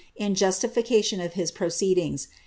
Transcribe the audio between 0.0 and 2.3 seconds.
in justification of his proceedings.